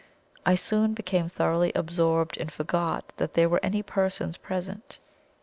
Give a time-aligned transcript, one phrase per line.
[0.47, 4.97] I soon became thoroughly absorbed, and forgot that there were any persons present.